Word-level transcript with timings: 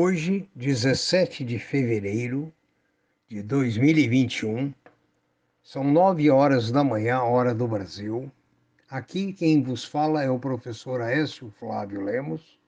Hoje, 0.00 0.48
17 0.54 1.42
de 1.42 1.58
fevereiro 1.58 2.52
de 3.28 3.42
2021, 3.42 4.72
são 5.60 5.82
nove 5.82 6.30
horas 6.30 6.70
da 6.70 6.84
manhã, 6.84 7.20
hora 7.22 7.52
do 7.52 7.66
Brasil. 7.66 8.30
Aqui 8.88 9.32
quem 9.32 9.60
vos 9.60 9.84
fala 9.84 10.22
é 10.22 10.30
o 10.30 10.38
professor 10.38 11.00
Aécio 11.00 11.52
Flávio 11.58 12.00
Lemos, 12.00 12.60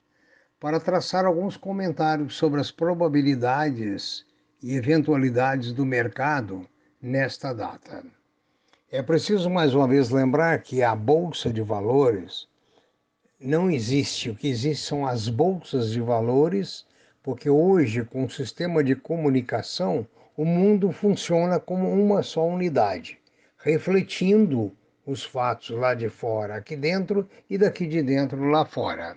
para 0.58 0.80
traçar 0.80 1.24
alguns 1.24 1.56
comentários 1.56 2.34
sobre 2.34 2.60
as 2.60 2.72
probabilidades 2.72 4.26
e 4.60 4.74
eventualidades 4.74 5.72
do 5.72 5.86
mercado 5.86 6.68
nesta 7.00 7.52
data. 7.52 8.04
É 8.90 9.04
preciso 9.04 9.48
mais 9.48 9.72
uma 9.72 9.86
vez 9.86 10.10
lembrar 10.10 10.60
que 10.62 10.82
a 10.82 10.96
Bolsa 10.96 11.52
de 11.52 11.62
Valores 11.62 12.48
não 13.38 13.70
existe. 13.70 14.30
O 14.30 14.34
que 14.34 14.48
existe 14.48 14.84
são 14.84 15.06
as 15.06 15.28
bolsas 15.28 15.92
de 15.92 16.00
valores 16.00 16.89
porque 17.22 17.50
hoje, 17.50 18.04
com 18.04 18.24
o 18.24 18.30
sistema 18.30 18.82
de 18.82 18.94
comunicação, 18.94 20.06
o 20.36 20.44
mundo 20.44 20.90
funciona 20.90 21.60
como 21.60 21.90
uma 21.92 22.22
só 22.22 22.46
unidade, 22.46 23.18
refletindo 23.58 24.72
os 25.04 25.24
fatos 25.24 25.70
lá 25.70 25.94
de 25.94 26.08
fora 26.08 26.56
aqui 26.56 26.76
dentro 26.76 27.28
e 27.48 27.58
daqui 27.58 27.86
de 27.86 28.02
dentro 28.02 28.48
lá 28.48 28.64
fora. 28.64 29.16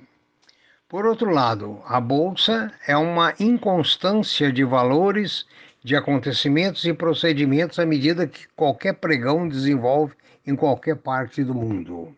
Por 0.90 1.06
outro 1.06 1.30
lado, 1.32 1.82
a 1.86 2.00
bolsa 2.00 2.72
é 2.86 2.96
uma 2.96 3.34
inconstância 3.40 4.52
de 4.52 4.64
valores, 4.64 5.46
de 5.84 5.96
acontecimentos 5.96 6.86
e 6.86 6.94
procedimentos 6.94 7.80
à 7.80 7.86
medida 7.86 8.28
que 8.28 8.48
qualquer 8.56 8.94
pregão 8.94 9.48
desenvolve 9.48 10.14
em 10.46 10.56
qualquer 10.56 10.98
parte 10.98 11.44
do 11.44 11.54
mundo. 11.54 12.16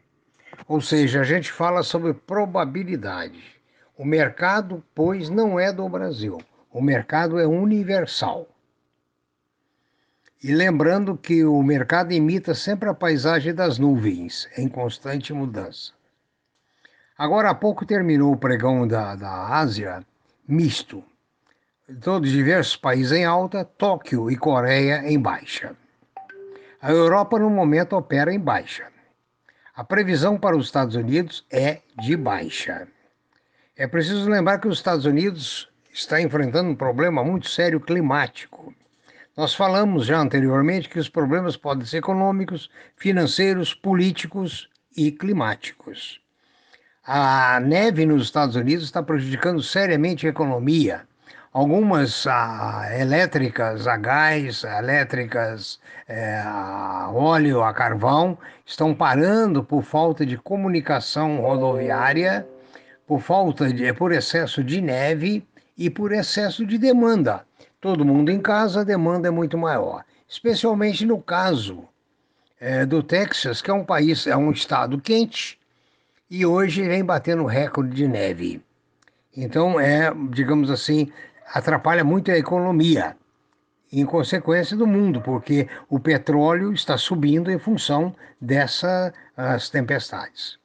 Ou 0.68 0.82
seja, 0.82 1.22
a 1.22 1.24
gente 1.24 1.52
fala 1.52 1.84
sobre 1.84 2.14
probabilidade. 2.14 3.55
O 3.98 4.04
mercado, 4.04 4.84
pois, 4.94 5.30
não 5.30 5.58
é 5.58 5.72
do 5.72 5.88
Brasil. 5.88 6.38
O 6.70 6.82
mercado 6.82 7.40
é 7.40 7.48
universal. 7.48 8.48
E 10.44 10.54
lembrando 10.54 11.18
que 11.18 11.46
o 11.46 11.64
mercado 11.64 12.12
imita 12.12 12.54
sempre 12.54 12.90
a 12.90 12.94
paisagem 12.94 13.54
das 13.54 13.80
nuvens, 13.80 14.50
em 14.58 14.68
constante 14.68 15.32
mudança. 15.32 15.94
Agora 17.18 17.50
há 17.50 17.56
pouco 17.56 17.86
terminou 17.86 18.34
o 18.34 18.38
pregão 18.38 18.86
da, 18.86 19.16
da 19.16 19.56
Ásia 19.56 20.06
misto. 20.46 21.02
Todos 22.02 22.30
diversos 22.30 22.76
países 22.76 23.14
em 23.14 23.24
alta, 23.24 23.64
Tóquio 23.64 24.30
e 24.30 24.36
Coreia 24.36 25.10
em 25.10 25.18
baixa. 25.18 25.76
A 26.82 26.92
Europa, 26.92 27.40
no 27.40 27.50
momento, 27.50 27.96
opera 27.96 28.34
em 28.34 28.40
baixa. 28.40 28.88
A 29.74 29.84
previsão 29.84 30.38
para 30.38 30.58
os 30.58 30.66
Estados 30.66 30.96
Unidos 30.96 31.46
é 31.50 31.82
de 32.02 32.18
baixa. 32.18 32.88
É 33.78 33.86
preciso 33.88 34.30
lembrar 34.30 34.60
que 34.60 34.70
os 34.70 34.78
Estados 34.78 35.06
Unidos 35.06 35.70
está 35.92 36.22
enfrentando 36.22 36.70
um 36.70 36.76
problema 36.76 37.26
muito 37.26 37.50
sério 37.50 37.78
climático. 37.78 38.74
Nós 39.36 39.54
falamos 39.54 40.06
já 40.06 40.18
anteriormente 40.18 40.88
que 40.88 40.98
os 40.98 41.10
problemas 41.10 41.58
podem 41.58 41.86
ser 41.86 41.98
econômicos, 41.98 42.70
financeiros, 42.96 43.74
políticos 43.74 44.70
e 44.96 45.12
climáticos. 45.12 46.22
A 47.06 47.60
neve 47.60 48.06
nos 48.06 48.24
Estados 48.24 48.56
Unidos 48.56 48.86
está 48.86 49.04
prejudicando 49.04 49.62
seriamente 49.62 50.26
a 50.26 50.30
economia. 50.30 51.06
Algumas 51.52 52.26
a, 52.28 52.88
elétricas 52.98 53.88
a 53.88 53.98
gás, 53.98 54.64
elétricas 54.64 55.82
é, 56.08 56.42
a 56.46 57.10
óleo, 57.14 57.62
a 57.62 57.74
carvão, 57.74 58.38
estão 58.66 58.96
parando 58.96 59.62
por 59.62 59.84
falta 59.84 60.26
de 60.26 60.38
comunicação 60.38 61.42
rodoviária 61.42 62.48
por 63.08 63.22
falta 63.22 63.72
de, 63.72 63.92
por 63.94 64.12
excesso 64.12 64.64
de 64.64 64.82
neve 64.82 65.48
e 65.78 65.90
por 65.90 66.12
excesso 66.12 66.66
de 66.66 66.78
demanda. 66.78 67.46
Todo 67.80 68.06
mundo 68.06 68.32
em 68.32 68.40
casa, 68.40 68.82
a 68.82 68.84
demanda 68.84 69.28
é 69.28 69.32
muito 69.32 69.58
maior, 69.58 70.04
especialmente 70.28 71.06
no 71.06 71.22
caso 71.22 71.88
é, 72.60 72.86
do 72.86 73.04
Texas, 73.04 73.62
que 73.62 73.70
é 73.70 73.74
um 73.74 73.86
país, 73.86 74.26
é 74.26 74.36
um 74.36 74.52
estado 74.52 75.00
quente 75.00 75.60
e 76.30 76.46
hoje 76.46 76.88
vem 76.88 77.04
batendo 77.04 77.46
recorde 77.46 77.96
de 77.96 78.08
neve. 78.08 78.62
Então 79.36 79.80
é, 79.80 80.12
digamos 80.32 80.72
assim, 80.72 81.12
atrapalha 81.54 82.04
muito 82.04 82.32
a 82.32 82.38
economia, 82.38 83.16
em 83.92 84.06
consequência 84.06 84.76
do 84.76 84.88
mundo, 84.88 85.22
porque 85.22 85.68
o 85.90 86.00
petróleo 86.00 86.74
está 86.74 86.98
subindo 86.98 87.52
em 87.52 87.60
função 87.60 88.16
dessas 88.42 89.70
tempestades. 89.72 90.58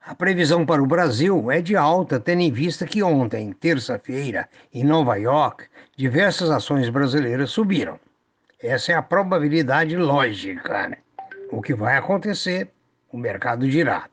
A 0.00 0.14
previsão 0.14 0.64
para 0.64 0.82
o 0.82 0.86
Brasil 0.86 1.50
é 1.50 1.60
de 1.60 1.76
alta, 1.76 2.18
tendo 2.18 2.40
em 2.40 2.50
vista 2.50 2.86
que 2.86 3.02
ontem, 3.02 3.52
terça-feira, 3.52 4.48
em 4.72 4.82
Nova 4.82 5.16
York, 5.16 5.66
diversas 5.96 6.50
ações 6.50 6.88
brasileiras 6.88 7.50
subiram. 7.50 8.00
Essa 8.58 8.92
é 8.92 8.94
a 8.94 9.02
probabilidade 9.02 9.94
lógica. 9.96 10.88
Né? 10.88 10.96
O 11.52 11.60
que 11.60 11.74
vai 11.74 11.98
acontecer, 11.98 12.70
o 13.12 13.18
mercado 13.18 13.68
dirá. 13.68 14.06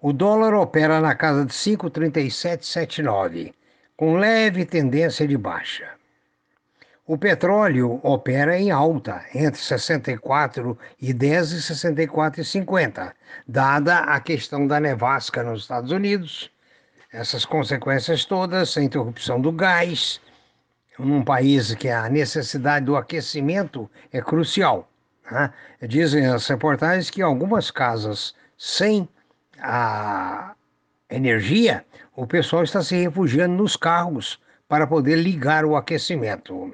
O 0.00 0.12
dólar 0.12 0.54
opera 0.54 1.00
na 1.00 1.14
casa 1.14 1.44
de 1.44 1.52
5,3779, 1.52 3.52
com 3.96 4.16
leve 4.16 4.64
tendência 4.64 5.26
de 5.26 5.36
baixa. 5.36 5.88
O 7.04 7.18
petróleo 7.18 7.98
opera 8.04 8.56
em 8.56 8.70
alta, 8.70 9.24
entre 9.34 9.60
64 9.60 10.78
e 11.00 11.12
10 11.12 11.50
e 11.50 11.62
64 11.62 12.40
e 12.40 12.44
50, 12.44 13.12
dada 13.46 13.98
a 13.98 14.20
questão 14.20 14.68
da 14.68 14.78
nevasca 14.78 15.42
nos 15.42 15.62
Estados 15.62 15.90
Unidos, 15.90 16.48
essas 17.12 17.44
consequências 17.44 18.24
todas, 18.24 18.78
a 18.78 18.82
interrupção 18.84 19.40
do 19.40 19.50
gás, 19.50 20.20
num 20.96 21.24
país 21.24 21.74
que 21.74 21.88
a 21.88 22.08
necessidade 22.08 22.86
do 22.86 22.96
aquecimento 22.96 23.90
é 24.12 24.22
crucial. 24.22 24.88
Né? 25.28 25.52
Dizem 25.88 26.26
as 26.26 26.46
reportagens 26.46 27.10
que 27.10 27.20
algumas 27.20 27.68
casas 27.72 28.32
sem 28.56 29.08
a 29.58 30.54
energia, 31.10 31.84
o 32.14 32.28
pessoal 32.28 32.62
está 32.62 32.80
se 32.80 32.94
refugiando 32.94 33.56
nos 33.56 33.76
carros 33.76 34.40
para 34.68 34.86
poder 34.86 35.16
ligar 35.16 35.64
o 35.64 35.74
aquecimento. 35.74 36.72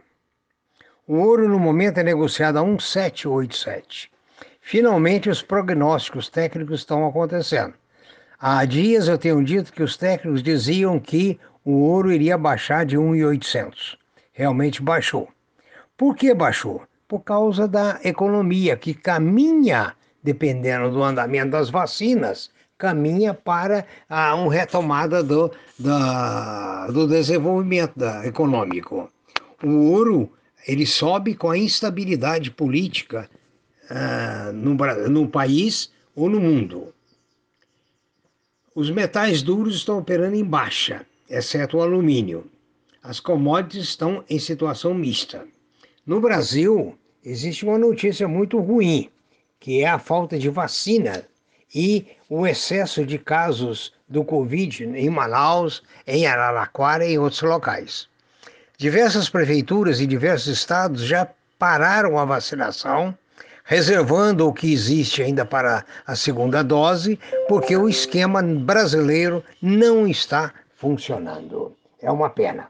O 1.09 1.21
ouro 1.21 1.49
no 1.49 1.59
momento 1.59 1.97
é 1.97 2.03
negociado 2.03 2.59
a 2.59 2.63
1,787. 2.63 4.11
Finalmente, 4.61 5.31
os 5.31 5.41
prognósticos 5.41 6.29
técnicos 6.29 6.81
estão 6.81 7.09
acontecendo. 7.09 7.73
Há 8.39 8.63
dias 8.67 9.09
eu 9.09 9.17
tenho 9.17 9.43
dito 9.43 9.73
que 9.73 9.83
os 9.83 9.97
técnicos 9.97 10.43
diziam 10.43 11.01
que 11.01 11.41
o 11.65 11.81
ouro 11.81 12.13
iria 12.13 12.37
baixar 12.37 12.85
de 12.85 12.99
1,800. 12.99 13.97
Realmente 14.35 14.83
baixou. 14.83 15.31
Por 15.97 16.15
que 16.15 16.35
baixou? 16.35 16.83
Por 17.09 17.21
causa 17.21 17.67
da 17.67 17.99
economia 18.05 18.77
que 18.77 18.93
caminha, 18.93 19.95
dependendo 20.23 20.91
do 20.91 21.03
andamento 21.03 21.53
das 21.53 21.71
vacinas, 21.71 22.51
caminha 22.77 23.33
para 23.33 23.87
a 24.11 24.35
uma 24.35 24.53
retomada 24.53 25.23
do, 25.23 25.51
da, 25.79 26.87
do 26.89 27.09
desenvolvimento 27.09 27.99
da, 27.99 28.27
econômico. 28.27 29.11
O 29.65 29.91
ouro 29.91 30.31
ele 30.69 30.87
sobe 30.87 31.35
com 31.35 31.49
a 31.49 31.57
instabilidade 31.57 32.51
política 32.51 33.29
uh, 33.91 34.53
no, 34.53 34.75
no 35.09 35.27
país 35.27 35.91
ou 36.15 36.29
no 36.29 36.39
mundo. 36.39 36.95
Os 38.75 38.91
metais 38.91 39.43
duros 39.43 39.77
estão 39.77 39.99
operando 39.99 40.37
em 40.37 40.45
baixa, 40.45 41.07
exceto 41.29 41.79
o 41.79 41.83
alumínio. 41.83 42.51
As 43.03 43.19
commodities 43.19 43.89
estão 43.89 44.23
em 44.29 44.39
situação 44.39 44.93
mista. 44.95 45.49
No 46.05 46.21
Brasil, 46.21 46.99
existe 47.25 47.65
uma 47.65 47.79
notícia 47.79 48.29
muito 48.29 48.59
ruim, 48.61 49.09
que 49.59 49.81
é 49.81 49.89
a 49.89 49.99
falta 49.99 50.39
de 50.39 50.51
vacina 50.51 51.25
e 51.75 52.07
o 52.29 52.47
excesso 52.47 53.07
de 53.07 53.19
casos 53.19 53.95
do 54.07 54.23
Covid 54.23 54.85
em 54.85 55.09
Manaus, 55.09 55.83
em 56.07 56.27
Araraquara 56.27 57.07
e 57.07 57.15
em 57.15 57.19
outros 57.19 57.41
locais. 57.43 58.09
Diversas 58.81 59.29
prefeituras 59.29 60.01
e 60.01 60.07
diversos 60.07 60.47
estados 60.47 61.03
já 61.03 61.27
pararam 61.59 62.17
a 62.17 62.25
vacinação, 62.25 63.13
reservando 63.65 64.47
o 64.47 64.53
que 64.53 64.73
existe 64.73 65.21
ainda 65.21 65.45
para 65.45 65.85
a 66.07 66.15
segunda 66.15 66.63
dose, 66.63 67.19
porque 67.49 67.77
o 67.77 67.89
esquema 67.89 68.41
brasileiro 68.41 69.43
não 69.61 70.07
está 70.07 70.55
funcionando. 70.77 71.77
É 72.01 72.09
uma 72.09 72.31
pena. 72.31 72.69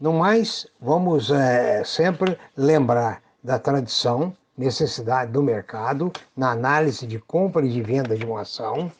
No 0.00 0.14
mais, 0.14 0.66
vamos 0.80 1.30
é, 1.30 1.84
sempre 1.84 2.38
lembrar 2.56 3.20
da 3.44 3.58
tradição, 3.58 4.34
necessidade 4.56 5.32
do 5.32 5.42
mercado, 5.42 6.10
na 6.34 6.52
análise 6.52 7.06
de 7.06 7.18
compra 7.18 7.66
e 7.66 7.70
de 7.70 7.82
venda 7.82 8.16
de 8.16 8.24
uma 8.24 8.40
ação. 8.40 8.90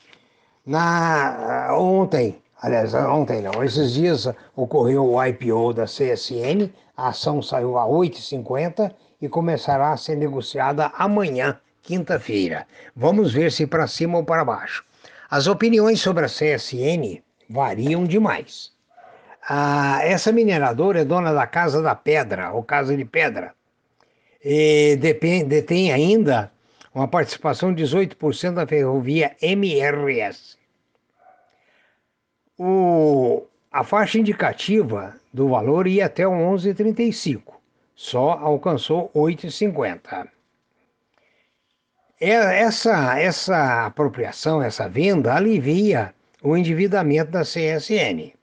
Na, 0.67 1.75
ontem, 1.79 2.39
Aliás, 2.63 2.93
ontem 2.95 3.41
não, 3.41 3.65
esses 3.65 3.95
dias 3.95 4.29
ocorreu 4.55 5.11
o 5.11 5.25
IPO 5.25 5.73
da 5.73 5.85
CSN, 5.85 6.71
a 6.95 7.09
ação 7.09 7.41
saiu 7.41 7.79
a 7.79 7.85
8,50 7.87 8.93
e 9.21 9.29
começará 9.29 9.93
a 9.93 9.97
ser 9.97 10.17
negociada 10.17 10.93
amanhã, 10.95 11.59
quinta-feira. 11.83 12.67
Vamos 12.95 13.33
ver 13.33 13.51
se 13.51 13.67
para 13.67 13.87
cima 13.87 14.19
ou 14.19 14.25
para 14.25 14.45
baixo. 14.45 14.85
As 15.31 15.47
opiniões 15.47 16.01
sobre 16.01 16.27
a 16.27 16.29
CSN 16.29 17.23
variam 17.49 18.05
demais. 18.05 18.73
a, 19.49 20.01
essa 20.05 20.31
mineradora 20.31 21.01
é 21.01 21.05
dona 21.05 21.33
da 21.33 21.47
Casa 21.47 21.81
da 21.81 21.95
Pedra, 21.95 22.53
ou 22.53 22.63
Casa 22.63 22.95
de 22.95 23.05
Pedra, 23.07 23.55
e 24.45 24.97
detém 24.97 25.93
ainda 25.93 26.53
uma 26.95 27.09
participação 27.09 27.73
de 27.73 27.85
18% 27.85 28.55
da 28.55 28.67
ferrovia 28.67 29.35
MRS. 29.41 30.60
O, 32.63 33.47
a 33.73 33.83
faixa 33.83 34.19
indicativa 34.19 35.17
do 35.33 35.49
valor 35.49 35.87
ia 35.87 36.05
até 36.05 36.25
11,35, 36.25 37.55
só 37.95 38.33
alcançou 38.33 39.11
8,50. 39.15 40.29
É, 42.21 42.61
essa, 42.61 43.19
essa 43.19 43.87
apropriação, 43.87 44.61
essa 44.63 44.87
venda, 44.91 45.35
alivia 45.35 46.15
o 46.43 46.55
endividamento 46.55 47.31
da 47.31 47.45
CSN. 47.45 48.35